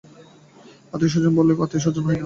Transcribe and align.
আত্মীয়স্বজন 0.93 1.33
বললেই 1.37 1.57
আত্মীয়স্বজন 1.57 2.03
হয় 2.05 2.15
না। 2.15 2.19